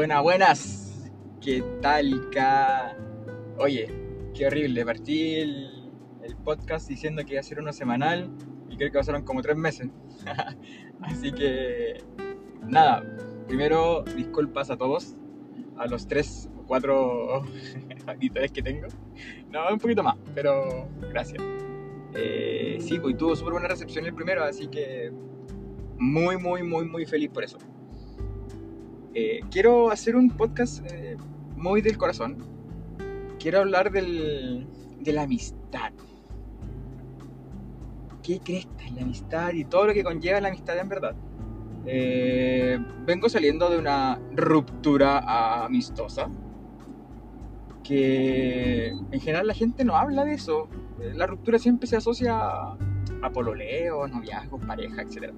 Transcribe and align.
Buenas, 0.00 0.22
buenas. 0.22 1.10
¿Qué 1.42 1.62
tal, 1.82 2.30
ca? 2.30 2.96
Oye, 3.58 3.86
qué 4.32 4.46
horrible. 4.46 4.82
Partí 4.86 5.34
el, 5.34 5.92
el 6.22 6.36
podcast 6.36 6.88
diciendo 6.88 7.22
que 7.22 7.32
iba 7.32 7.40
a 7.40 7.42
ser 7.42 7.60
uno 7.60 7.70
semanal 7.70 8.30
y 8.70 8.78
creo 8.78 8.90
que 8.90 8.96
pasaron 8.96 9.24
como 9.24 9.42
tres 9.42 9.58
meses. 9.58 9.90
Así 11.02 11.32
que, 11.32 12.02
nada. 12.62 13.04
Primero, 13.46 14.02
disculpas 14.16 14.70
a 14.70 14.78
todos, 14.78 15.18
a 15.76 15.86
los 15.86 16.08
tres 16.08 16.48
o 16.56 16.62
cuatro 16.62 17.42
auditores 18.06 18.52
que 18.52 18.62
tengo. 18.62 18.88
No, 19.50 19.70
un 19.70 19.78
poquito 19.78 20.02
más, 20.02 20.16
pero 20.34 20.88
gracias. 21.10 21.42
Eh, 22.14 22.78
sí, 22.80 22.98
pues 22.98 23.18
tuvo 23.18 23.36
súper 23.36 23.52
buena 23.52 23.68
recepción 23.68 24.06
el 24.06 24.14
primero, 24.14 24.44
así 24.44 24.66
que 24.68 25.12
muy, 25.98 26.38
muy, 26.38 26.62
muy, 26.62 26.86
muy 26.86 27.04
feliz 27.04 27.28
por 27.28 27.44
eso. 27.44 27.58
Eh, 29.12 29.40
quiero 29.50 29.90
hacer 29.90 30.14
un 30.14 30.30
podcast 30.30 30.84
eh, 30.90 31.16
muy 31.56 31.82
del 31.82 31.98
corazón. 31.98 32.38
Quiero 33.38 33.60
hablar 33.60 33.90
del, 33.90 34.66
de 35.00 35.12
la 35.12 35.22
amistad. 35.22 35.92
¿Qué 38.22 38.38
crees 38.38 38.68
es 38.84 38.92
la 38.92 39.02
amistad 39.02 39.52
y 39.52 39.64
todo 39.64 39.86
lo 39.86 39.94
que 39.94 40.04
conlleva 40.04 40.40
la 40.40 40.48
amistad 40.48 40.78
en 40.78 40.88
verdad? 40.88 41.16
Eh, 41.86 42.78
vengo 43.04 43.28
saliendo 43.28 43.70
de 43.70 43.78
una 43.78 44.20
ruptura 44.36 45.64
amistosa 45.64 46.28
que 47.82 48.88
en 48.88 49.20
general 49.20 49.46
la 49.46 49.54
gente 49.54 49.84
no 49.84 49.96
habla 49.96 50.24
de 50.24 50.34
eso. 50.34 50.68
La 51.14 51.26
ruptura 51.26 51.58
siempre 51.58 51.88
se 51.88 51.96
asocia 51.96 52.38
a 52.38 53.30
pololeo, 53.32 54.06
noviazgos, 54.06 54.64
pareja, 54.64 55.02
etc. 55.02 55.32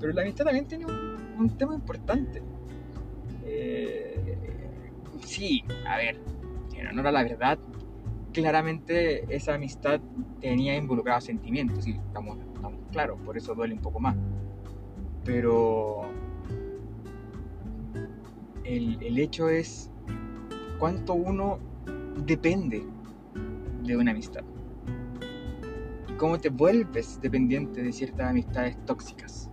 Pero 0.00 0.12
la 0.12 0.22
amistad 0.22 0.44
también 0.44 0.66
tiene 0.66 0.86
un, 0.86 1.16
un 1.38 1.58
tema 1.58 1.74
importante. 1.74 2.42
Eh, 3.68 4.36
sí, 5.24 5.64
a 5.88 5.96
ver, 5.96 6.20
en 6.74 6.86
honor 6.86 7.08
a 7.08 7.12
la 7.12 7.22
verdad, 7.24 7.58
claramente 8.32 9.24
esa 9.34 9.54
amistad 9.54 10.00
tenía 10.40 10.76
involucrados 10.76 11.24
sentimientos, 11.24 11.86
y 11.86 11.92
estamos, 11.92 12.38
claros, 12.92 13.20
por 13.22 13.36
eso 13.36 13.54
duele 13.54 13.74
un 13.74 13.80
poco 13.80 13.98
más. 13.98 14.16
Pero 15.24 16.02
el, 18.62 19.02
el 19.02 19.18
hecho 19.18 19.48
es 19.48 19.90
cuánto 20.78 21.14
uno 21.14 21.58
depende 22.24 22.84
de 23.82 23.96
una 23.96 24.12
amistad. 24.12 24.44
Y 26.08 26.12
cómo 26.12 26.38
te 26.38 26.50
vuelves 26.50 27.20
dependiente 27.20 27.82
de 27.82 27.92
ciertas 27.92 28.30
amistades 28.30 28.76
tóxicas. 28.86 29.50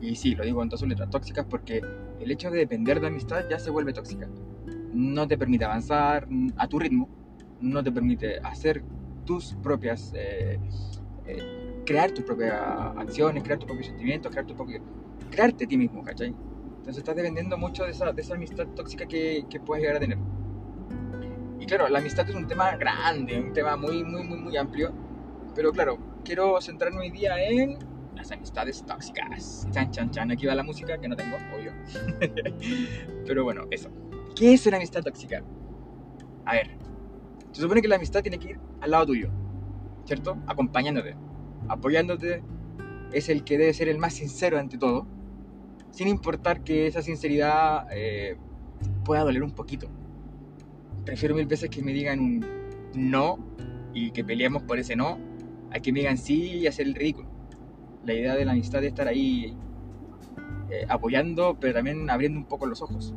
Y 0.00 0.16
sí, 0.16 0.34
lo 0.34 0.44
digo 0.44 0.62
en 0.62 0.68
todas 0.68 0.80
sus 0.80 0.88
letras, 0.88 1.10
tóxicas 1.10 1.46
porque 1.48 1.82
el 2.20 2.30
hecho 2.30 2.50
de 2.50 2.58
depender 2.58 3.00
de 3.00 3.08
amistad 3.08 3.44
ya 3.48 3.58
se 3.58 3.70
vuelve 3.70 3.92
tóxica. 3.92 4.28
No 4.94 5.28
te 5.28 5.36
permite 5.36 5.64
avanzar 5.64 6.26
a 6.56 6.66
tu 6.66 6.78
ritmo, 6.78 7.08
no 7.60 7.82
te 7.82 7.92
permite 7.92 8.38
hacer 8.38 8.82
tus 9.26 9.54
propias, 9.62 10.12
eh, 10.16 10.58
eh, 11.26 11.82
crear 11.84 12.10
tus 12.12 12.24
propias 12.24 12.54
acciones, 12.96 13.42
crear 13.42 13.58
tus 13.58 13.66
propios 13.66 13.88
sentimientos, 13.88 14.32
crear 14.32 14.46
tu 14.46 14.54
propio, 14.54 14.80
crearte 15.30 15.64
a 15.64 15.68
ti 15.68 15.76
mismo, 15.76 16.02
¿cachai? 16.02 16.28
Entonces 16.28 16.98
estás 16.98 17.14
dependiendo 17.14 17.58
mucho 17.58 17.84
de 17.84 17.90
esa, 17.90 18.10
de 18.10 18.22
esa 18.22 18.34
amistad 18.34 18.66
tóxica 18.68 19.06
que, 19.06 19.44
que 19.50 19.60
puedes 19.60 19.82
llegar 19.82 19.98
a 19.98 20.00
tener. 20.00 20.18
Y 21.60 21.66
claro, 21.66 21.88
la 21.88 21.98
amistad 21.98 22.28
es 22.28 22.34
un 22.34 22.46
tema 22.46 22.74
grande, 22.76 23.38
un 23.38 23.52
tema 23.52 23.76
muy, 23.76 24.02
muy, 24.02 24.24
muy, 24.24 24.38
muy 24.38 24.56
amplio. 24.56 24.92
Pero 25.54 25.72
claro, 25.72 25.98
quiero 26.24 26.58
centrarme 26.62 27.00
hoy 27.00 27.10
día 27.10 27.38
en 27.38 27.76
las 28.20 28.32
amistades 28.32 28.84
tóxicas. 28.84 29.66
Chan, 29.70 29.90
chan, 29.90 30.10
chan. 30.10 30.30
Aquí 30.30 30.44
va 30.44 30.54
la 30.54 30.62
música 30.62 30.98
que 30.98 31.08
no 31.08 31.16
tengo, 31.16 31.36
obvio. 31.56 31.72
Pero 33.26 33.44
bueno, 33.44 33.66
eso. 33.70 33.90
¿Qué 34.36 34.52
es 34.52 34.66
una 34.66 34.76
amistad 34.76 35.02
tóxica? 35.02 35.42
A 36.44 36.52
ver, 36.52 36.70
se 37.50 37.62
supone 37.62 37.80
que 37.80 37.88
la 37.88 37.96
amistad 37.96 38.20
tiene 38.20 38.38
que 38.38 38.50
ir 38.50 38.60
al 38.80 38.90
lado 38.90 39.06
tuyo, 39.06 39.30
¿cierto? 40.04 40.36
Acompañándote, 40.46 41.16
apoyándote. 41.68 42.42
Es 43.12 43.28
el 43.30 43.42
que 43.42 43.56
debe 43.56 43.72
ser 43.72 43.88
el 43.88 43.98
más 43.98 44.14
sincero 44.14 44.58
ante 44.58 44.76
todo, 44.76 45.06
sin 45.90 46.06
importar 46.06 46.62
que 46.62 46.86
esa 46.86 47.00
sinceridad 47.00 47.88
eh, 47.90 48.36
pueda 49.04 49.24
doler 49.24 49.42
un 49.42 49.52
poquito. 49.52 49.88
Prefiero 51.06 51.34
mil 51.34 51.46
veces 51.46 51.70
que 51.70 51.82
me 51.82 51.92
digan 51.92 52.20
un 52.20 52.46
no 52.94 53.38
y 53.94 54.10
que 54.10 54.22
peleemos 54.22 54.62
por 54.62 54.78
ese 54.78 54.94
no, 54.94 55.18
a 55.72 55.80
que 55.80 55.90
me 55.90 56.00
digan 56.00 56.18
sí 56.18 56.58
y 56.58 56.66
hacer 56.66 56.86
el 56.86 56.94
ridículo 56.94 57.29
la 58.04 58.14
idea 58.14 58.34
de 58.34 58.44
la 58.44 58.52
amistad 58.52 58.82
es 58.82 58.88
estar 58.88 59.08
ahí 59.08 59.56
eh, 60.70 60.86
apoyando, 60.88 61.56
pero 61.60 61.74
también 61.74 62.08
abriendo 62.10 62.38
un 62.38 62.46
poco 62.46 62.66
los 62.66 62.82
ojos, 62.82 63.14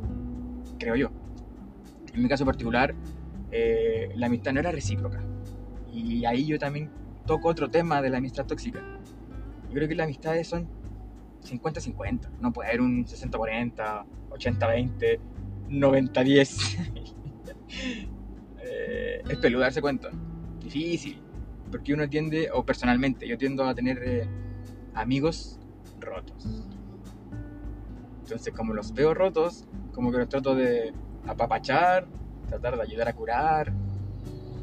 creo 0.78 0.96
yo. 0.96 1.10
En 2.12 2.22
mi 2.22 2.28
caso 2.28 2.44
particular, 2.44 2.94
eh, 3.50 4.10
la 4.16 4.26
amistad 4.26 4.52
no 4.52 4.60
era 4.60 4.72
recíproca. 4.72 5.22
Y 5.92 6.24
ahí 6.24 6.46
yo 6.46 6.58
también 6.58 6.90
toco 7.26 7.48
otro 7.48 7.70
tema 7.70 8.02
de 8.02 8.10
la 8.10 8.18
amistad 8.18 8.46
tóxica. 8.46 8.80
Yo 9.68 9.74
creo 9.74 9.88
que 9.88 9.94
las 9.94 10.04
amistades 10.04 10.48
son 10.48 10.68
50-50. 11.44 12.30
No 12.40 12.52
puede 12.52 12.70
haber 12.70 12.80
un 12.80 13.04
60-40, 13.04 14.04
80-20, 14.30 15.18
90-10. 15.70 17.14
eh, 18.60 19.22
es 19.28 19.38
peludo 19.38 19.62
darse 19.62 19.80
cuenta. 19.80 20.10
Difícil. 20.60 21.20
Porque 21.70 21.94
uno 21.94 22.08
tiende, 22.08 22.50
o 22.52 22.64
personalmente, 22.64 23.26
yo 23.26 23.36
tiendo 23.38 23.64
a 23.64 23.74
tener 23.74 23.98
eh, 24.04 24.28
amigos 24.94 25.58
rotos. 26.00 26.66
Entonces, 28.22 28.54
como 28.54 28.72
los 28.72 28.94
veo 28.94 29.12
rotos, 29.14 29.64
como 29.92 30.10
que 30.10 30.18
los 30.18 30.28
trato 30.28 30.54
de 30.54 30.92
apapachar, 31.26 32.06
tratar 32.48 32.76
de 32.76 32.82
ayudar 32.82 33.08
a 33.08 33.12
curar 33.12 33.72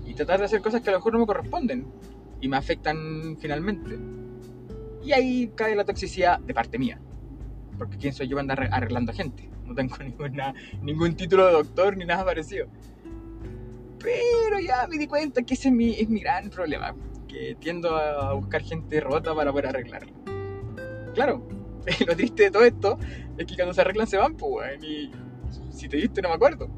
y 0.05 0.13
tratar 0.13 0.39
de 0.39 0.45
hacer 0.45 0.61
cosas 0.61 0.81
que 0.81 0.89
a 0.89 0.93
lo 0.93 0.99
mejor 0.99 1.13
no 1.13 1.19
me 1.19 1.25
corresponden 1.25 1.85
y 2.39 2.47
me 2.47 2.57
afectan 2.57 3.37
finalmente. 3.39 3.99
Y 5.03 5.13
ahí 5.13 5.51
cae 5.55 5.75
la 5.75 5.85
toxicidad 5.85 6.39
de 6.39 6.53
parte 6.53 6.77
mía. 6.79 6.99
Porque 7.77 7.97
quién 7.97 8.13
soy 8.13 8.27
yo 8.27 8.35
para 8.35 8.41
andar 8.41 8.69
arreglando 8.71 9.13
gente. 9.13 9.49
No 9.65 9.75
tengo 9.75 9.95
ninguna, 10.03 10.53
ningún 10.81 11.15
título 11.15 11.45
de 11.47 11.53
doctor 11.53 11.97
ni 11.97 12.05
nada 12.05 12.25
parecido. 12.25 12.67
Pero 13.99 14.59
ya 14.59 14.87
me 14.87 14.97
di 14.97 15.07
cuenta 15.07 15.43
que 15.43 15.53
ese 15.53 15.69
es 15.69 16.09
mi 16.09 16.19
gran 16.19 16.49
problema. 16.49 16.95
Que 17.31 17.55
tiendo 17.57 17.95
a 17.95 18.33
buscar 18.33 18.61
gente 18.61 18.99
rota 18.99 19.33
para 19.33 19.51
poder 19.51 19.67
arreglarlo 19.67 20.11
claro, 21.13 21.41
lo 22.07 22.15
triste 22.15 22.43
de 22.43 22.51
todo 22.51 22.63
esto 22.63 22.97
es 23.37 23.45
que 23.45 23.55
cuando 23.55 23.73
se 23.73 23.81
arreglan 23.81 24.07
se 24.07 24.17
van, 24.17 24.35
pues, 24.35 24.83
y 24.83 25.11
si 25.69 25.87
te 25.87 25.97
diste 25.97 26.21
no 26.21 26.29
me 26.29 26.35
acuerdo. 26.35 26.69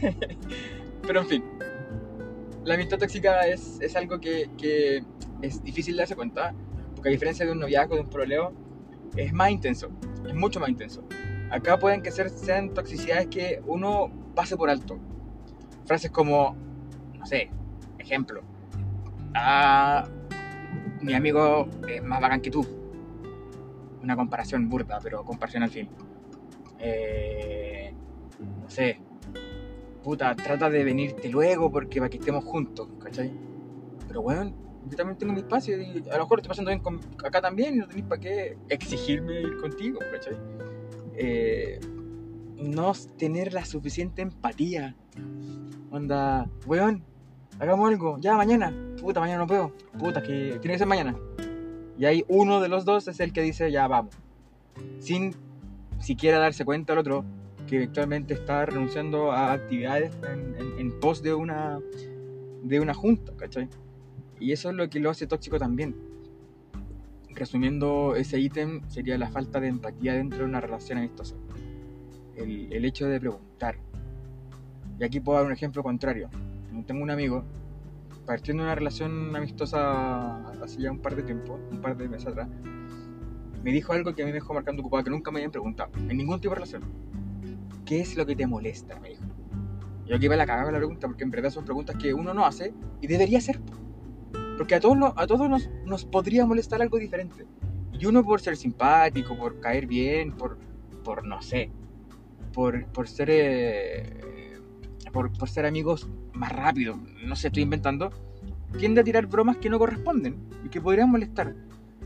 Pero 1.06 1.20
en 1.20 1.26
fin, 1.26 1.44
la 2.64 2.74
amistad 2.74 2.98
tóxica 2.98 3.46
es, 3.46 3.78
es 3.80 3.96
algo 3.96 4.20
que, 4.20 4.50
que, 4.56 5.04
es 5.40 5.62
difícil 5.62 5.96
darse 5.96 6.14
cuenta, 6.14 6.54
porque 6.94 7.08
a 7.08 7.12
diferencia 7.12 7.44
de 7.44 7.52
un 7.52 7.58
noviazgo, 7.58 7.96
de 7.96 8.02
un 8.02 8.10
problema, 8.10 8.50
es 9.16 9.32
más 9.32 9.50
intenso, 9.50 9.90
es 10.26 10.34
mucho 10.34 10.60
más 10.60 10.68
intenso. 10.68 11.02
Acá 11.50 11.78
pueden 11.78 12.02
que 12.02 12.12
ser, 12.12 12.30
sean 12.30 12.72
toxicidades 12.72 13.26
que 13.26 13.60
uno 13.66 14.10
pase 14.34 14.56
por 14.56 14.70
alto. 14.70 14.98
Frases 15.84 16.12
como, 16.12 16.56
no 17.18 17.26
sé, 17.26 17.50
ejemplo, 17.98 18.42
ah, 19.34 20.08
mi 21.00 21.14
amigo 21.14 21.68
es 21.88 22.02
más 22.02 22.20
bacán 22.20 22.40
que 22.40 22.50
tú. 22.50 22.66
Una 24.02 24.16
comparación 24.16 24.68
burda, 24.68 24.98
pero 25.02 25.24
comparación 25.24 25.62
al 25.62 25.70
fin. 25.70 25.88
Eh, 26.78 27.94
no 28.62 28.68
sé. 28.68 29.00
Puta, 30.02 30.34
trata 30.34 30.68
de 30.68 30.82
venirte 30.82 31.28
luego 31.28 31.70
porque 31.70 32.00
para 32.00 32.10
que 32.10 32.16
estemos 32.16 32.44
juntos, 32.44 32.88
¿cachai? 33.00 33.32
Pero 34.08 34.22
bueno, 34.22 34.52
yo 34.88 34.96
también 34.96 35.16
tengo 35.16 35.32
mi 35.32 35.40
espacio 35.40 35.80
y 35.80 36.02
a 36.10 36.16
lo 36.16 36.24
mejor 36.24 36.40
estoy 36.40 36.48
pasando 36.48 36.70
bien 36.70 36.82
acá 37.24 37.40
también 37.40 37.74
y 37.74 37.78
no 37.78 37.86
tenéis 37.86 38.06
para 38.06 38.20
qué 38.20 38.58
exigirme 38.68 39.40
ir 39.40 39.56
contigo, 39.58 40.00
¿cachai? 40.10 40.36
Eh, 41.14 41.78
no 42.56 42.92
tener 43.16 43.52
la 43.52 43.64
suficiente 43.64 44.22
empatía. 44.22 44.96
Onda, 45.90 46.50
weón, 46.66 47.04
hagamos 47.60 47.90
algo, 47.90 48.18
ya 48.18 48.36
mañana, 48.36 48.74
puta, 49.02 49.20
mañana 49.20 49.40
no 49.40 49.46
puedo, 49.46 49.72
puta, 49.98 50.22
que 50.22 50.58
tiene 50.60 50.74
que 50.74 50.78
ser 50.78 50.86
mañana. 50.86 51.14
Y 51.98 52.04
ahí 52.04 52.24
uno 52.28 52.60
de 52.60 52.68
los 52.68 52.84
dos 52.84 53.08
es 53.08 53.20
el 53.20 53.32
que 53.32 53.42
dice, 53.42 53.70
ya 53.70 53.86
vamos, 53.88 54.14
sin 55.00 55.34
siquiera 55.98 56.38
darse 56.38 56.64
cuenta 56.64 56.94
el 56.94 57.00
otro 57.00 57.24
que 57.66 57.82
actualmente 57.82 58.34
está 58.34 58.64
renunciando 58.64 59.32
a 59.32 59.52
actividades 59.52 60.12
en, 60.78 60.98
pos 61.00 61.22
de 61.22 61.34
una, 61.34 61.78
de 62.62 62.80
una 62.80 62.94
junta, 62.94 63.32
¿cachai? 63.36 63.68
Y 64.40 64.52
eso 64.52 64.70
es 64.70 64.76
lo 64.76 64.88
que 64.88 65.00
lo 65.00 65.10
hace 65.10 65.26
tóxico 65.26 65.58
también. 65.58 65.94
Resumiendo 67.30 68.14
ese 68.16 68.38
ítem, 68.38 68.82
sería 68.88 69.18
la 69.18 69.30
falta 69.30 69.60
de 69.60 69.68
empatía 69.68 70.14
dentro 70.14 70.40
de 70.40 70.44
una 70.44 70.60
relación 70.60 70.98
amistosa. 70.98 71.34
El, 72.36 72.72
el 72.72 72.84
hecho 72.84 73.06
de 73.06 73.20
preguntar. 73.20 73.76
Y 74.98 75.04
aquí 75.04 75.20
puedo 75.20 75.38
dar 75.38 75.46
un 75.46 75.52
ejemplo 75.52 75.82
contrario 75.82 76.28
tengo 76.86 77.02
un 77.02 77.10
amigo, 77.10 77.44
partiendo 78.26 78.62
de 78.62 78.68
una 78.68 78.74
relación 78.74 79.34
amistosa 79.34 80.48
hace 80.62 80.82
ya 80.82 80.90
un 80.90 81.00
par 81.00 81.16
de 81.16 81.22
tiempo, 81.22 81.58
un 81.70 81.80
par 81.80 81.96
de 81.96 82.08
meses 82.08 82.28
atrás, 82.28 82.48
me 83.62 83.72
dijo 83.72 83.92
algo 83.92 84.14
que 84.14 84.22
a 84.22 84.26
mí 84.26 84.32
me 84.32 84.38
dejó 84.38 84.54
marcando 84.54 84.82
ocupado, 84.82 85.04
que 85.04 85.10
nunca 85.10 85.30
me 85.30 85.38
habían 85.38 85.52
preguntado, 85.52 85.90
en 85.96 86.16
ningún 86.16 86.40
tipo 86.40 86.50
de 86.50 86.56
relación. 86.56 86.82
¿qué 87.84 88.00
es 88.00 88.16
lo 88.16 88.24
que 88.24 88.34
te 88.34 88.46
molesta? 88.46 88.98
Me 89.00 89.10
dijo. 89.10 89.24
Yo 90.06 90.16
aquí 90.16 90.24
iba 90.24 90.34
a 90.34 90.38
la 90.38 90.46
cagada 90.46 90.72
la 90.72 90.78
pregunta, 90.78 91.06
porque 91.06 91.24
en 91.24 91.30
verdad 91.30 91.50
son 91.50 91.64
preguntas 91.64 91.96
que 91.96 92.14
uno 92.14 92.34
no 92.34 92.46
hace 92.46 92.72
y 93.00 93.06
debería 93.06 93.36
hacer. 93.36 93.60
Porque 94.56 94.74
a 94.74 94.80
todos, 94.80 95.12
a 95.16 95.26
todos 95.26 95.48
nos, 95.48 95.68
nos 95.84 96.04
podría 96.04 96.46
molestar 96.46 96.82
algo 96.82 96.98
diferente. 96.98 97.46
Y 97.92 98.06
uno 98.06 98.24
por 98.24 98.40
ser 98.40 98.56
simpático, 98.56 99.36
por 99.36 99.60
caer 99.60 99.86
bien, 99.86 100.32
por, 100.32 100.58
por 101.04 101.26
no 101.26 101.42
sé, 101.42 101.70
por, 102.54 102.86
por 102.86 103.08
ser... 103.08 103.28
Eh, 103.30 104.31
por, 105.12 105.32
por, 105.32 105.48
ser 105.48 105.66
amigos 105.66 106.08
más 106.32 106.52
rápido, 106.52 106.98
no 107.24 107.36
sé, 107.36 107.48
estoy 107.48 107.62
inventando, 107.62 108.10
tiende 108.78 109.00
a 109.00 109.04
tirar 109.04 109.26
bromas 109.26 109.58
que 109.58 109.68
no 109.68 109.78
corresponden 109.78 110.36
y 110.64 110.68
que 110.68 110.80
podrían 110.80 111.10
molestar. 111.10 111.54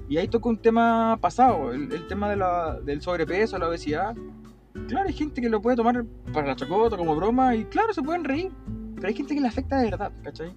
Y 0.09 0.19
ahí 0.19 0.29
toca 0.29 0.49
un 0.49 0.59
tema 0.59 1.19
pasado, 1.21 1.73
el, 1.73 2.07
tema 2.07 2.31
de 2.31 2.37
la, 2.37 2.79
del 2.81 3.03
sobrepeso, 3.03 3.59
la 3.59 3.69
obesidad. 3.69 4.15
Claro, 4.89 5.09
hay 5.09 5.15
gente 5.15 5.41
que 5.41 5.49
lo 5.49 5.61
puede 5.61 5.77
tomar 5.77 6.05
para 6.33 6.47
la 6.47 6.57
chacota, 6.57 6.97
como 6.97 7.17
broma, 7.17 7.57
y 7.57 7.65
claro, 7.65 7.93
se 7.93 8.03
pueden 8.03 8.25
reír. 8.25 8.53
Pero 8.95 9.09
hay 9.09 9.15
gente 9.15 9.35
que 9.35 9.41
le 9.41 9.49
afecta 9.49 9.79
de 9.79 9.91
verdad, 9.91 10.13
¿cachai? 10.23 10.55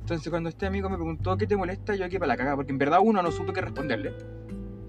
Entonces 0.00 0.28
cuando 0.28 0.48
este 0.48 0.66
amigo 0.66 0.90
me 0.90 0.96
preguntó 0.96 1.36
qué 1.36 1.46
te 1.46 1.56
molesta, 1.56 1.94
yo 1.94 2.04
aquí 2.04 2.18
para 2.18 2.28
la 2.28 2.36
caga, 2.36 2.56
porque 2.56 2.72
en 2.72 2.78
verdad 2.78 3.00
uno 3.02 3.22
no 3.22 3.30
supe 3.30 3.52
qué 3.52 3.60
responderle. 3.60 4.12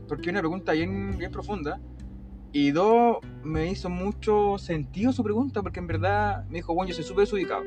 Porque 0.07 0.23
es 0.23 0.29
una 0.29 0.39
pregunta 0.39 0.73
bien, 0.73 1.17
bien 1.17 1.31
profunda. 1.31 1.79
Y 2.53 2.71
dos, 2.71 3.17
me 3.43 3.69
hizo 3.69 3.89
mucho 3.89 4.57
sentido 4.57 5.13
su 5.13 5.23
pregunta, 5.23 5.61
porque 5.61 5.79
en 5.79 5.87
verdad 5.87 6.45
me 6.49 6.55
dijo, 6.55 6.73
bueno, 6.73 6.89
yo 6.89 6.95
soy 6.95 7.05
súper 7.05 7.23
desubicado. 7.23 7.63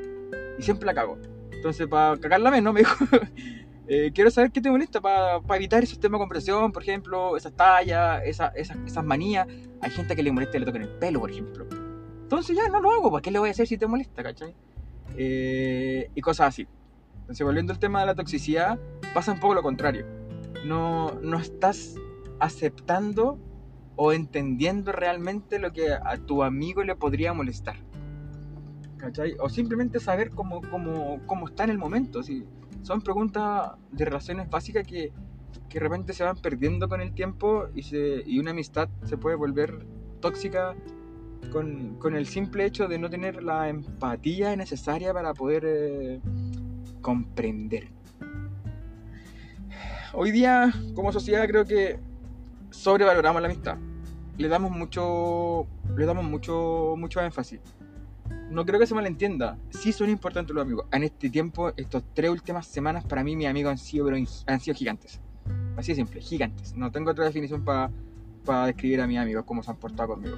Y 0.58 0.62
siempre 0.62 0.86
la 0.86 0.94
cago. 0.94 1.18
Entonces, 1.52 1.86
para 1.86 2.18
cagarla 2.18 2.50
menos, 2.50 2.74
me 2.74 2.80
dijo, 2.80 2.94
eh, 3.88 4.10
quiero 4.14 4.30
saber 4.30 4.52
qué 4.52 4.60
te 4.60 4.70
molesta 4.70 5.00
para 5.00 5.40
evitar 5.56 5.82
esos 5.82 5.98
temas 5.98 6.18
de 6.18 6.22
conversación, 6.22 6.70
por 6.70 6.82
ejemplo, 6.82 7.36
esas 7.36 7.54
tallas, 7.54 8.22
esas, 8.26 8.54
esas, 8.54 9.04
manías. 9.04 9.48
Hay 9.80 9.90
gente 9.90 10.14
que 10.14 10.22
le 10.22 10.32
molesta 10.32 10.52
que 10.52 10.58
le 10.60 10.66
toquen 10.66 10.82
el 10.82 10.90
pelo, 10.90 11.20
por 11.20 11.30
ejemplo. 11.30 11.66
Entonces 12.22 12.54
ya 12.54 12.68
no 12.68 12.80
lo 12.80 12.90
hago, 12.90 13.10
¿para 13.10 13.22
qué 13.22 13.30
le 13.30 13.38
voy 13.38 13.48
a 13.48 13.52
hacer 13.52 13.66
si 13.66 13.78
te 13.78 13.86
molesta, 13.86 14.22
cachai? 14.22 14.54
Eh, 15.16 16.10
y 16.14 16.20
cosas 16.20 16.48
así. 16.48 16.66
Entonces, 17.20 17.46
volviendo 17.46 17.72
al 17.72 17.78
tema 17.78 18.00
de 18.00 18.06
la 18.06 18.14
toxicidad, 18.14 18.78
pasa 19.14 19.32
un 19.32 19.40
poco 19.40 19.54
lo 19.54 19.62
contrario. 19.62 20.04
No, 20.66 21.12
no 21.22 21.38
estás 21.38 21.94
aceptando 22.38 23.38
o 23.96 24.12
entendiendo 24.12 24.92
realmente 24.92 25.58
lo 25.58 25.72
que 25.72 25.92
a 25.92 26.16
tu 26.18 26.42
amigo 26.42 26.82
le 26.82 26.96
podría 26.96 27.32
molestar. 27.32 27.76
¿Cachai? 28.96 29.34
O 29.40 29.48
simplemente 29.48 30.00
saber 30.00 30.30
cómo, 30.30 30.62
cómo, 30.70 31.20
cómo 31.26 31.48
está 31.48 31.64
en 31.64 31.70
el 31.70 31.78
momento. 31.78 32.20
Son 32.82 33.02
preguntas 33.02 33.72
de 33.92 34.04
relaciones 34.04 34.48
básicas 34.48 34.86
que, 34.86 35.12
que 35.68 35.78
de 35.78 35.80
repente 35.80 36.12
se 36.12 36.24
van 36.24 36.36
perdiendo 36.36 36.88
con 36.88 37.00
el 37.00 37.12
tiempo 37.12 37.68
y, 37.74 37.82
se, 37.82 38.22
y 38.26 38.38
una 38.38 38.52
amistad 38.52 38.88
se 39.04 39.16
puede 39.16 39.36
volver 39.36 39.86
tóxica 40.20 40.74
con, 41.52 41.96
con, 41.98 42.14
el 42.14 42.26
simple 42.26 42.64
hecho 42.64 42.88
de 42.88 42.98
no 42.98 43.10
tener 43.10 43.42
la 43.42 43.68
empatía 43.68 44.56
necesaria 44.56 45.12
para 45.12 45.34
poder 45.34 45.64
eh, 45.66 46.20
comprender. 47.02 47.88
Hoy 50.14 50.30
día, 50.30 50.72
como 50.94 51.12
sociedad, 51.12 51.46
creo 51.46 51.64
que 51.64 51.98
sobrevaloramos 52.74 53.40
la 53.40 53.48
amistad. 53.48 53.78
Le 54.36 54.48
damos 54.48 54.70
mucho, 54.70 55.66
le 55.96 56.06
damos 56.06 56.24
mucho, 56.24 56.94
mucho 56.96 57.20
énfasis 57.20 57.60
no 58.50 58.64
creo 58.64 58.78
que 58.78 58.86
se 58.86 58.94
malentienda. 58.94 59.58
Sí 59.70 59.92
son 59.92 60.10
importantes 60.10 60.54
los 60.54 60.62
amigos. 60.62 60.86
En 60.92 61.02
este 61.02 61.30
tiempo, 61.30 61.72
estas 61.76 62.04
tres 62.14 62.30
últimas 62.30 62.66
semanas, 62.66 63.04
para 63.04 63.24
mí 63.24 63.36
mis 63.36 63.46
amigos 63.46 63.72
han 63.72 63.78
sido, 63.78 64.08
han 64.10 64.60
sido 64.60 64.74
gigantes. 64.76 65.20
Así 65.76 65.92
de 65.92 65.96
simple, 65.96 66.20
gigantes. 66.20 66.74
No 66.74 66.90
tengo 66.90 67.10
otra 67.10 67.24
definición 67.24 67.64
para 67.64 67.90
describir 68.66 69.00
a 69.00 69.06
mis 69.06 69.18
amigos 69.18 69.44
cómo 69.44 69.62
se 69.62 69.70
han 69.70 69.76
portado 69.76 70.10
conmigo. 70.10 70.36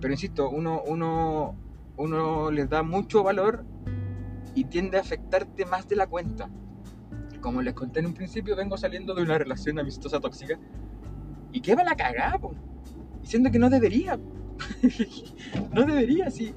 Pero 0.00 0.12
insisto, 0.12 0.48
uno, 0.48 0.82
uno, 0.86 1.56
uno 1.96 2.50
les 2.50 2.68
da 2.68 2.82
mucho 2.82 3.22
valor 3.22 3.64
y 4.54 4.64
tiende 4.64 4.98
a 4.98 5.00
afectarte 5.00 5.66
más 5.66 5.88
de 5.88 5.96
la 5.96 6.06
cuenta. 6.06 6.48
Como 7.40 7.62
les 7.62 7.74
conté 7.74 8.00
en 8.00 8.06
un 8.06 8.14
principio, 8.14 8.56
vengo 8.56 8.76
saliendo 8.78 9.14
de 9.14 9.22
una 9.22 9.36
relación 9.36 9.78
amistosa 9.78 10.20
tóxica. 10.20 10.58
¿Y 11.54 11.62
qué 11.62 11.74
va 11.74 11.84
la 11.84 11.96
cagada, 11.96 12.38
Diciendo 13.22 13.50
que 13.50 13.58
no 13.58 13.70
debería. 13.70 14.18
no 15.72 15.86
debería, 15.86 16.30
sí 16.30 16.52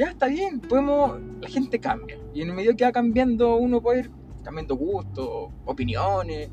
ya 0.00 0.06
está 0.06 0.28
bien, 0.28 0.60
podemos, 0.60 1.20
la 1.42 1.48
gente 1.48 1.78
cambia. 1.78 2.18
Y 2.32 2.40
en 2.40 2.48
el 2.48 2.54
medio 2.54 2.74
que 2.74 2.84
va 2.84 2.90
cambiando, 2.90 3.56
uno 3.56 3.82
puede 3.82 4.00
ir 4.00 4.10
cambiando 4.42 4.74
gustos, 4.74 5.50
opiniones. 5.66 6.48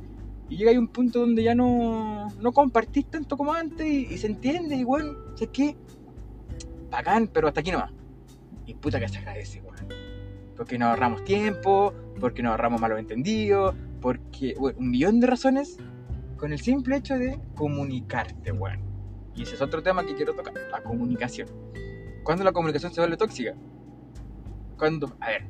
Y 0.49 0.57
llega 0.57 0.75
a 0.75 0.79
un 0.79 0.89
punto 0.89 1.21
donde 1.21 1.43
ya 1.43 1.55
no, 1.55 2.27
no 2.41 2.51
compartís 2.51 3.05
tanto 3.05 3.37
como 3.37 3.53
antes 3.53 3.87
y, 3.87 4.17
se 4.17 4.27
entiende. 4.27 4.75
Y 4.75 4.83
bueno, 4.83 5.13
¿sabes 5.35 5.49
qué? 5.53 5.77
Bacán, 6.91 7.29
pero 7.31 7.47
hasta 7.47 7.61
aquí 7.61 7.71
nomás. 7.71 7.93
Y 8.65 8.73
puta 8.73 8.99
que 8.99 9.07
se 9.07 9.19
agradece, 9.19 9.61
weón. 9.61 9.87
Porque 10.57 10.77
nos 10.77 10.89
ahorramos 10.89 11.23
tiempo, 11.23 11.93
porque 12.19 12.43
nos 12.43 12.51
ahorramos 12.51 12.81
malos 12.81 12.99
entendidos, 12.99 13.75
porque, 14.01 14.55
bueno, 14.59 14.77
un 14.79 14.89
millón 14.89 15.21
de 15.21 15.27
razones 15.27 15.77
con 16.37 16.53
el 16.53 16.59
simple 16.59 16.97
hecho 16.97 17.17
de 17.17 17.39
comunicarte, 17.55 18.51
weón. 18.51 18.81
Y 19.35 19.43
ese 19.43 19.55
es 19.55 19.61
otro 19.61 19.83
tema 19.83 20.05
que 20.05 20.15
quiero 20.15 20.33
tocar, 20.33 20.53
la 20.71 20.81
comunicación. 20.81 21.47
¿Cuándo 22.23 22.43
la 22.43 22.51
comunicación 22.51 22.93
se 22.93 23.01
vuelve 23.01 23.17
tóxica? 23.17 23.53
Cuando, 24.77 25.15
a 25.19 25.29
ver, 25.29 25.45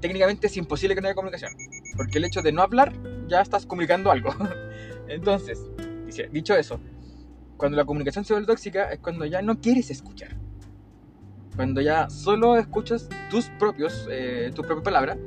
técnicamente 0.00 0.46
es 0.46 0.56
imposible 0.56 0.94
que 0.94 1.00
no 1.00 1.08
haya 1.08 1.14
comunicación, 1.14 1.52
porque 1.96 2.18
el 2.18 2.24
hecho 2.24 2.42
de 2.42 2.52
no 2.52 2.62
hablar 2.62 2.92
ya 3.28 3.40
estás 3.40 3.66
comunicando 3.66 4.10
algo. 4.10 4.30
Entonces, 5.08 5.60
dicho 6.30 6.54
eso, 6.54 6.80
cuando 7.56 7.76
la 7.76 7.84
comunicación 7.84 8.24
se 8.24 8.34
vuelve 8.34 8.46
tóxica 8.46 8.92
es 8.92 8.98
cuando 8.98 9.24
ya 9.24 9.42
no 9.42 9.60
quieres 9.60 9.90
escuchar. 9.90 10.36
Cuando 11.54 11.80
ya 11.80 12.08
solo 12.08 12.56
escuchas 12.56 13.08
tus 13.30 13.46
propios, 13.58 14.08
eh, 14.10 14.50
tus 14.54 14.66
propias 14.66 14.84
palabras, 14.84 15.18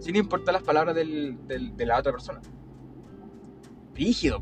sin 0.00 0.16
importar 0.16 0.54
las 0.54 0.62
palabras 0.62 0.94
del, 0.94 1.38
de 1.46 1.86
la 1.86 1.98
otra 1.98 2.12
persona. 2.12 2.40
Brígido, 3.94 4.40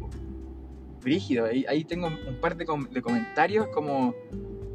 brígido. 1.00 1.44
Ahí, 1.46 1.64
ahí, 1.68 1.84
tengo 1.84 2.08
un 2.08 2.40
par 2.40 2.56
de, 2.56 2.66
de 2.90 3.02
comentarios 3.02 3.68
como, 3.68 4.14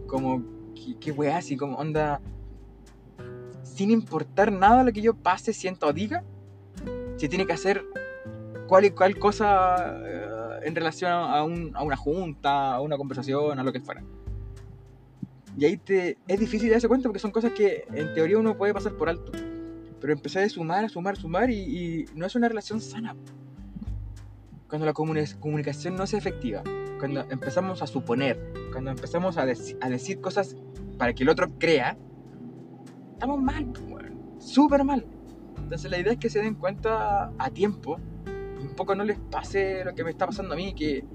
como 0.07 0.44
qué, 0.75 1.13
qué 1.13 1.29
así 1.31 1.57
como 1.57 1.75
onda. 1.77 2.21
Sin 3.63 3.91
importar 3.91 4.51
nada 4.51 4.83
lo 4.83 4.94
que 4.94 5.01
yo 5.01 5.13
pase, 5.13 5.51
siento 5.51 5.88
o 5.88 5.94
diga, 5.94 6.24
se 7.18 7.27
tiene 7.27 7.45
que 7.45 7.53
hacer 7.53 7.83
cual 8.68 8.85
y 8.85 8.91
cual 8.91 9.18
cosa 9.18 9.97
eh, 10.06 10.59
en 10.63 10.75
relación 10.75 11.11
a, 11.11 11.44
una 11.44 11.95
junta, 11.95 12.75
a 12.75 12.81
una 12.81 12.97
conversación, 12.97 13.59
a 13.59 13.63
lo 13.63 13.71
que 13.73 13.80
fuera. 13.80 14.04
Y 15.57 15.66
ahí 15.66 15.78
te, 15.78 16.18
es 16.28 16.40
difícil 16.40 16.69
darse 16.69 16.87
cuenta 16.87 17.09
porque 17.09 17.19
son 17.19 17.31
cosas 17.31 17.52
que 17.54 17.85
en 17.92 18.13
teoría 18.13 18.37
uno 18.37 18.56
puede 18.56 18.73
pasar 18.73 18.94
por 18.94 19.09
alto. 19.09 19.31
Pero 19.99 20.13
empezar 20.13 20.44
a 20.44 20.49
sumar, 20.49 20.85
a 20.85 20.90
sumar, 20.90 21.16
a 21.16 21.19
sumar 21.19 21.49
y, 21.49 22.06
no 22.13 22.25
es 22.28 22.35
una 22.35 22.47
relación 22.47 22.80
sana. 22.80 23.16
Cuando 24.68 24.86
la 24.86 24.94
comunicación 24.94 25.95
no 25.95 26.04
es 26.04 26.14
efectiva, 26.14 26.62
cuando 27.00 27.21
empezamos 27.30 27.81
a 27.81 27.88
suponer, 27.88 28.54
cuando 28.71 28.92
empezamos 28.92 29.38
a, 29.38 29.44
a 29.44 29.90
decir 29.90 30.19
cosas 30.19 30.56
para 30.97 31.14
que 31.14 31.24
el 31.24 31.30
otro 31.30 31.47
crea, 31.57 31.97
estamos 33.14 33.42
mal, 33.42 33.71
súper 34.40 34.83
mal. 34.83 35.06
Entonces 35.57 35.90
la 35.90 36.00
idea 36.00 36.14
es 36.14 36.19
que 36.19 36.30
se 36.30 36.42
den 36.42 36.56
cuenta 36.56 37.31
a 37.38 37.50
tiempo 37.50 38.00
un 38.62 38.76
poco 38.76 38.95
no 38.95 39.04
les 39.04 39.19
pase 39.19 39.83
lo 39.83 39.94
que 39.94 40.04
me 40.04 40.12
está 40.12 40.26
pasando 40.26 40.54
a 40.54 40.57
mí, 40.57 40.74
que 40.74 41.06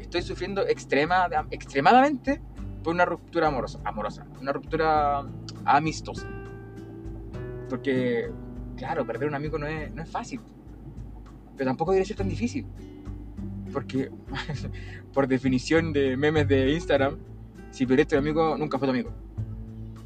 estoy 0.00 0.22
sufriendo 0.22 0.66
extrema, 0.66 1.28
extremadamente 1.50 2.40
por 2.82 2.94
una 2.94 3.04
ruptura 3.04 3.48
amorosa, 3.48 3.80
amorosa, 3.84 4.26
una 4.40 4.52
ruptura 4.52 5.24
amistosa. 5.64 6.28
Porque, 7.68 8.30
claro, 8.76 9.04
perder 9.04 9.28
un 9.28 9.34
amigo 9.34 9.58
no 9.58 9.66
es, 9.66 9.92
no 9.92 10.02
es 10.02 10.10
fácil, 10.10 10.40
pero 11.56 11.70
tampoco 11.70 11.92
debe 11.92 12.04
ser 12.04 12.16
tan 12.16 12.28
difícil. 12.28 12.66
Porque, 13.72 14.10
por 15.12 15.26
definición 15.26 15.92
de 15.92 16.16
memes 16.16 16.48
de 16.48 16.72
Instagram, 16.72 17.16
si 17.70 17.86
perdiste 17.86 18.16
un 18.16 18.20
amigo, 18.20 18.56
nunca 18.56 18.78
fue 18.78 18.86
tu 18.86 18.92
amigo. 18.92 19.12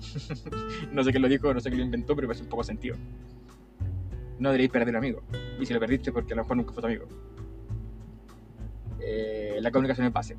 no 0.92 1.04
sé 1.04 1.10
quién 1.10 1.22
lo 1.22 1.28
dijo, 1.28 1.52
no 1.52 1.60
sé 1.60 1.68
quién 1.68 1.80
lo 1.80 1.84
inventó, 1.84 2.14
pero 2.16 2.28
parece 2.28 2.44
un 2.44 2.50
poco 2.50 2.64
sentido. 2.64 2.96
No 4.38 4.48
deberíais 4.48 4.70
perder 4.70 4.94
un 4.94 4.96
amigo. 4.96 5.22
Y 5.60 5.66
si 5.66 5.74
lo 5.74 5.80
perdiste, 5.80 6.12
porque 6.12 6.32
a 6.32 6.36
lo 6.36 6.42
mejor 6.42 6.56
nunca 6.56 6.72
fue 6.72 6.80
tu 6.80 6.86
amigo. 6.86 7.06
Eh, 9.00 9.58
la 9.60 9.70
comunicación 9.70 10.06
es 10.06 10.12
base. 10.12 10.36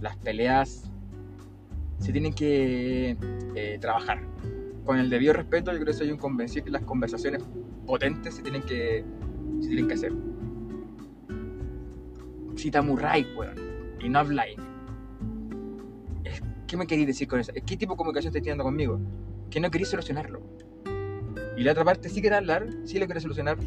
Las 0.00 0.16
peleas 0.16 0.90
se 1.98 2.12
tienen 2.12 2.32
que 2.32 3.16
eh, 3.54 3.78
trabajar. 3.80 4.22
Con 4.84 4.98
el 4.98 5.10
debido 5.10 5.32
respeto, 5.32 5.70
yo 5.72 5.78
creo 5.78 5.86
que 5.86 5.92
soy 5.92 6.10
un 6.10 6.18
convencido 6.18 6.64
que 6.64 6.70
las 6.70 6.82
conversaciones 6.82 7.42
potentes 7.86 8.34
se 8.34 8.42
tienen 8.42 8.62
que, 8.62 9.04
se 9.60 9.68
tienen 9.68 9.88
que 9.88 9.94
hacer. 9.94 10.12
Si 12.56 12.70
te 12.70 12.78
amurráis, 12.78 13.26
weón, 13.36 13.56
y 14.00 14.08
no 14.08 14.18
habláis, 14.18 14.56
¿Qué 16.70 16.76
me 16.76 16.86
queréis 16.86 17.08
decir 17.08 17.26
con 17.26 17.40
eso? 17.40 17.52
¿Qué 17.52 17.76
tipo 17.76 17.94
de 17.94 17.96
comunicación 17.96 18.28
estáis 18.28 18.44
teniendo 18.44 18.62
conmigo? 18.62 19.00
Que 19.50 19.58
no 19.58 19.72
queréis 19.72 19.88
solucionarlo. 19.88 20.40
Y 21.56 21.64
la 21.64 21.72
otra 21.72 21.84
parte 21.84 22.08
sí 22.08 22.20
quiere 22.20 22.36
hablar, 22.36 22.68
sí 22.84 23.00
lo 23.00 23.06
quiere 23.06 23.20
solucionar. 23.20 23.58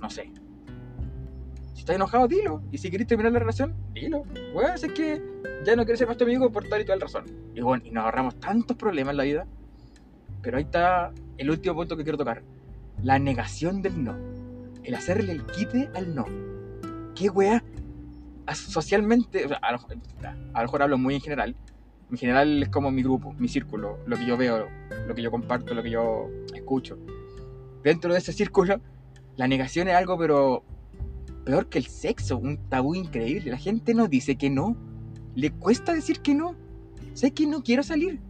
No 0.00 0.08
sé. 0.08 0.30
Si 1.74 1.80
estás 1.80 1.96
enojado, 1.96 2.28
dilo. 2.28 2.62
Y 2.70 2.78
si 2.78 2.88
querés 2.88 3.08
terminar 3.08 3.32
la 3.32 3.40
relación, 3.40 3.74
dilo. 3.92 4.22
Weón, 4.54 4.74
es 4.76 4.84
que 4.92 5.20
ya 5.64 5.74
no 5.74 5.82
quieres 5.82 5.98
ser 5.98 6.06
más 6.06 6.16
tu 6.16 6.22
amigo 6.22 6.52
por 6.52 6.68
tal 6.68 6.82
y 6.82 6.84
tal 6.84 7.00
razón. 7.00 7.24
Y 7.52 7.60
bueno, 7.60 7.82
y 7.84 7.90
nos 7.90 8.04
ahorramos 8.04 8.38
tantos 8.38 8.76
problemas 8.76 9.14
en 9.14 9.16
la 9.16 9.24
vida. 9.24 9.46
Pero 10.42 10.58
ahí 10.58 10.62
está 10.62 11.12
el 11.36 11.50
último 11.50 11.74
punto 11.74 11.96
que 11.96 12.04
quiero 12.04 12.16
tocar. 12.16 12.44
La 13.02 13.18
negación 13.18 13.82
del 13.82 14.04
no. 14.04 14.35
El 14.86 14.94
hacerle 14.94 15.32
el 15.32 15.44
quite 15.46 15.90
al 15.94 16.14
no. 16.14 16.24
¿Qué 17.16 17.28
weá? 17.28 17.62
Socialmente, 18.54 19.44
o 19.46 19.48
a 19.60 19.72
lo 19.72 20.62
mejor 20.62 20.82
hablo 20.82 20.96
muy 20.96 21.16
en 21.16 21.20
general. 21.20 21.56
En 22.08 22.16
general 22.16 22.62
es 22.62 22.68
como 22.68 22.92
mi 22.92 23.02
grupo, 23.02 23.32
mi 23.32 23.48
círculo, 23.48 23.98
lo 24.06 24.16
que 24.16 24.24
yo 24.24 24.36
veo, 24.36 24.68
lo 25.08 25.14
que 25.16 25.22
yo 25.22 25.32
comparto, 25.32 25.74
lo 25.74 25.82
que 25.82 25.90
yo 25.90 26.30
escucho. 26.54 26.96
Dentro 27.82 28.12
de 28.12 28.20
ese 28.20 28.32
círculo, 28.32 28.80
la 29.34 29.48
negación 29.48 29.88
es 29.88 29.96
algo, 29.96 30.16
pero 30.16 30.62
peor 31.44 31.68
que 31.68 31.78
el 31.78 31.86
sexo, 31.86 32.38
un 32.38 32.68
tabú 32.68 32.94
increíble. 32.94 33.50
La 33.50 33.58
gente 33.58 33.92
no 33.92 34.06
dice 34.06 34.36
que 34.36 34.50
no. 34.50 34.76
Le 35.34 35.50
cuesta 35.50 35.94
decir 35.94 36.20
que 36.20 36.32
no. 36.34 36.54
Sé 37.12 37.32
que 37.32 37.48
no 37.48 37.64
quiero 37.64 37.82
salir. 37.82 38.20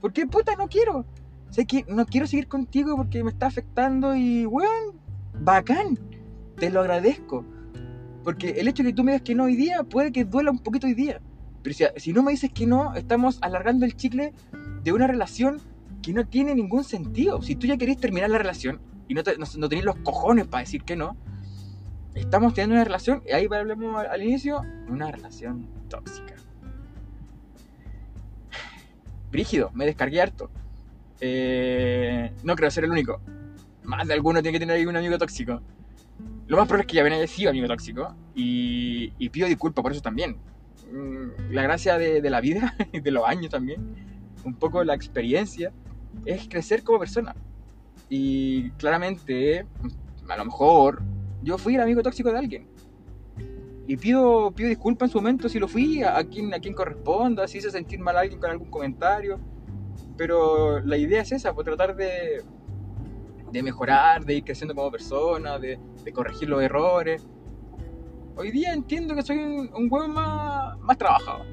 ¿Por 0.00 0.12
qué 0.12 0.24
puta 0.26 0.54
no 0.54 0.68
quiero? 0.68 1.04
Sé 1.50 1.66
que 1.66 1.84
no 1.88 2.06
quiero 2.06 2.28
seguir 2.28 2.46
contigo 2.46 2.96
porque 2.96 3.24
me 3.24 3.30
está 3.30 3.46
afectando 3.46 4.14
y, 4.14 4.46
weón, 4.46 4.95
bacán. 5.46 5.98
Te 6.56 6.70
lo 6.70 6.80
agradezco. 6.80 7.46
Porque 8.22 8.50
el 8.58 8.68
hecho 8.68 8.82
de 8.82 8.90
que 8.90 8.96
tú 8.96 9.04
me 9.04 9.12
digas 9.12 9.22
que 9.22 9.34
no 9.34 9.44
hoy 9.44 9.56
día 9.56 9.84
puede 9.84 10.12
que 10.12 10.24
duela 10.24 10.50
un 10.50 10.58
poquito 10.58 10.86
hoy 10.86 10.94
día. 10.94 11.20
Pero 11.62 11.74
si, 11.96 12.12
no 12.12 12.22
me 12.22 12.32
dices 12.32 12.50
que 12.52 12.66
no, 12.66 12.94
estamos 12.94 13.38
alargando 13.40 13.86
el 13.86 13.96
chicle 13.96 14.34
de 14.82 14.92
una 14.92 15.06
relación 15.06 15.60
que 16.02 16.12
no 16.12 16.26
tiene 16.26 16.54
ningún 16.54 16.84
sentido. 16.84 17.40
Si 17.42 17.56
tú 17.56 17.66
ya 17.66 17.76
querés 17.76 17.98
terminar 17.98 18.28
la 18.30 18.38
relación 18.38 18.80
y 19.08 19.14
no, 19.14 19.22
no, 19.58 19.68
tenés 19.68 19.84
los 19.84 19.96
cojones 19.96 20.46
para 20.46 20.62
decir 20.62 20.82
que 20.82 20.96
no, 20.96 21.16
estamos 22.14 22.54
teniendo 22.54 22.74
una 22.74 22.84
relación, 22.84 23.22
y 23.26 23.32
ahí 23.32 23.46
hablamos 23.50 24.04
al 24.04 24.22
inicio, 24.22 24.60
una 24.88 25.10
relación 25.10 25.68
tóxica. 25.88 26.34
Brígido, 29.30 29.70
me 29.74 29.86
descargué 29.86 30.20
harto. 30.20 30.50
Eh, 31.20 32.32
no 32.42 32.56
creo 32.56 32.70
ser 32.70 32.84
el 32.84 32.90
único. 32.90 33.20
Más 33.86 34.06
de 34.06 34.14
alguno 34.14 34.42
tiene 34.42 34.58
que 34.58 34.60
tener 34.60 34.76
ahí 34.76 34.86
un 34.86 34.96
amigo 34.96 35.16
tóxico. 35.16 35.62
Lo 36.48 36.56
más 36.56 36.66
probable 36.66 36.82
es 36.82 36.86
que 36.88 36.96
ya 36.96 37.02
ven 37.02 37.12
haya 37.12 37.26
sido 37.26 37.50
amigo 37.50 37.66
tóxico. 37.68 38.14
Y, 38.34 39.28
pido 39.30 39.46
disculpas 39.46 39.82
por 39.82 39.92
eso 39.92 40.00
también. 40.00 40.36
Mm, 40.92 41.52
la 41.52 41.62
gracia 41.62 41.96
de, 41.98 42.20
de 42.20 42.30
la 42.30 42.40
vida 42.40 42.74
y 42.92 43.00
de 43.00 43.10
los 43.10 43.24
años 43.24 43.50
también, 43.50 43.94
un 44.44 44.54
poco 44.54 44.84
la 44.84 44.94
experiencia, 44.94 45.72
es 46.24 46.48
crecer 46.48 46.82
como 46.82 46.98
persona. 46.98 47.34
Y 48.08 48.70
claramente, 48.72 49.66
a 50.28 50.36
lo 50.36 50.44
mejor, 50.44 51.02
yo 51.42 51.58
fui 51.58 51.74
el 51.74 51.80
amigo 51.80 52.02
tóxico 52.02 52.30
de 52.30 52.38
alguien. 52.38 52.68
Y 53.88 53.96
pido, 53.96 54.50
pido 54.50 54.68
disculpas 54.68 55.08
en 55.08 55.12
su 55.12 55.18
momento 55.18 55.48
si 55.48 55.60
lo 55.60 55.68
fui, 55.68 56.02
a, 56.02 56.22
quien, 56.24 56.52
a 56.52 56.58
quien 56.58 56.74
corresponda, 56.74 57.46
si 57.46 57.58
hice 57.58 57.70
sentir 57.70 58.00
mal 58.00 58.16
a 58.16 58.20
alguien 58.20 58.40
con 58.40 58.50
algún 58.50 58.68
comentario. 58.68 59.38
Pero 60.16 60.80
la 60.80 60.96
idea 60.96 61.22
es 61.22 61.30
esa, 61.30 61.54
pues 61.54 61.64
tratar 61.64 61.94
de, 61.94 62.42
de 63.52 63.62
mejorar, 63.62 64.24
de 64.24 64.34
ir 64.34 64.44
creciendo 64.44 64.74
como 64.74 64.90
persona, 64.90 65.58
de, 65.58 65.78
de 66.04 66.12
corregir 66.12 66.48
los 66.48 66.62
errores. 66.62 67.26
Hoy 68.36 68.50
día 68.50 68.72
entiendo 68.72 69.14
que 69.14 69.22
soy 69.22 69.38
un, 69.38 69.88
huevo 69.90 70.08
más, 70.08 70.78
más 70.80 70.98
trabajado. 70.98 71.44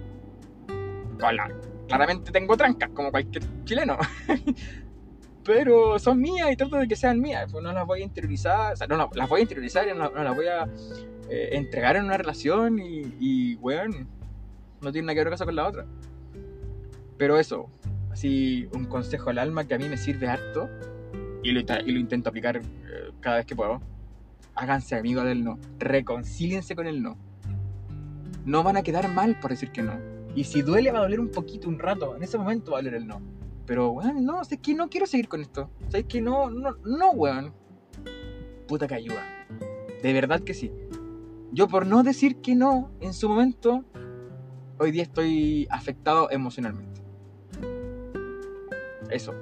claramente 1.88 2.32
tengo 2.32 2.58
trancas, 2.58 2.90
como 2.90 3.12
cualquier 3.12 3.44
chileno. 3.64 3.98
pero 5.44 6.00
son 6.00 6.20
mías 6.20 6.52
y 6.52 6.56
trato 6.56 6.78
de 6.78 6.88
que 6.88 6.96
sean 6.96 7.20
mías. 7.20 7.52
Pues 7.52 7.64
no 7.64 7.72
las 7.72 7.86
voy 7.86 8.02
a 8.02 8.04
interiorizar, 8.04 8.74
o 8.74 8.76
sea, 8.76 8.88
no, 8.88 9.10
las 9.14 9.30
voy 9.30 9.40
a 9.40 9.42
interiorizar 9.42 9.88
y 9.88 9.98
no, 9.98 10.10
las 10.10 10.36
voy 10.36 10.48
a 10.48 10.68
eh, 11.30 11.50
entregar 11.54 11.96
en 11.96 12.06
una 12.06 12.18
relación 12.18 12.80
y, 12.80 13.02
y, 13.20 13.60
no 14.82 14.92
tiene 14.92 15.06
nada 15.06 15.16
que 15.16 15.24
ver 15.24 15.30
cosa 15.30 15.46
con 15.46 15.56
la 15.56 15.68
otra. 15.68 15.86
Pero 17.18 17.38
eso, 17.38 17.70
así 18.12 18.68
un 18.74 18.86
consejo 18.86 19.30
al 19.30 19.38
alma 19.38 19.66
que 19.66 19.76
a 19.76 19.78
mí 19.78 19.88
me 19.88 19.98
sirve 19.98 20.28
harto 20.28 20.70
y 21.44 21.52
lo, 21.52 21.60
y 21.60 21.92
lo 21.92 22.00
intento 22.00 22.30
aplicar 22.30 22.58
eh, 22.58 22.62
cada 23.20 23.38
vez 23.38 23.46
que 23.46 23.56
puedo. 23.56 23.82
Háganse 24.56 24.96
amigos 24.96 25.26
del 25.26 25.44
no, 25.44 25.60
reconcíliense 25.80 26.76
con 26.76 26.88
el 26.88 27.02
no. 27.02 27.18
No 28.46 28.64
van 28.64 28.78
a 28.78 28.84
quedar 28.84 29.12
mal 29.14 29.40
por 29.40 29.52
decir 29.52 29.72
que 29.72 29.82
no. 29.82 30.00
Y 30.36 30.46
si 30.46 30.62
duele 30.62 30.92
va 30.92 31.00
a 31.00 31.04
doler 31.04 31.20
un 31.20 31.30
poquito, 31.30 31.70
un 31.70 31.80
rato, 31.80 32.16
en 32.16 32.24
ese 32.24 32.38
momento 32.38 32.72
va 32.72 32.80
a 32.80 32.82
doler 32.82 32.96
el 32.96 33.08
no 33.08 33.22
pero, 33.66 33.92
weón, 33.92 34.26
no, 34.26 34.44
sé 34.44 34.58
que 34.58 34.74
no 34.74 34.90
quiero 34.90 35.06
seguir 35.06 35.28
con 35.28 35.42
esto. 35.42 35.70
Sabes 35.90 36.06
que 36.06 36.22
no, 36.22 36.50
no, 36.50 36.76
no, 36.84 37.12
weón. 37.12 37.54
Puta 38.68 38.88
que 38.88 38.96
ayuda. 38.96 39.24
De 40.02 40.14
verdad 40.14 40.42
que 40.42 40.54
sí. 40.54 40.72
Yo 41.52 41.68
por 41.68 41.86
no 41.86 42.04
decir 42.04 42.42
que 42.42 42.56
no 42.56 42.92
en 43.00 43.14
su 43.14 43.30
momento, 43.30 43.86
hoy 44.80 44.92
día 44.92 45.04
estoy 45.04 45.68
afectado 45.70 46.30
emocionalmente. 46.30 47.02
Eso. 49.10 49.34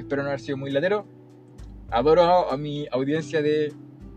Espero 0.00 0.22
no 0.22 0.28
haber 0.28 0.40
sido 0.40 0.56
muy 0.56 0.70
latero. 0.70 1.04
Adoro 1.90 2.50
a 2.50 2.56
mi 2.56 2.86
audiencia 2.90 3.42
de... 3.42 3.72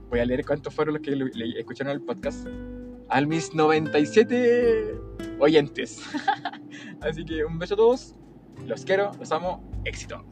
Voy 0.10 0.22
a 0.22 0.26
leer 0.26 0.46
cuántos 0.46 0.74
fueron 0.74 0.94
los 0.94 1.02
que 1.02 1.12
escucharon 1.60 1.92
el 1.92 2.02
podcast. 2.02 2.48
A 3.10 3.20
mis 3.22 3.54
97 3.54 4.96
oyentes. 5.40 6.02
Así 7.02 7.26
que 7.26 7.44
un 7.44 7.60
beso 7.60 7.74
a 7.74 7.78
todos. 7.78 8.16
Los 8.66 8.86
quiero, 8.86 9.12
los 9.20 9.32
amo, 9.34 9.62
éxito. 9.84 10.24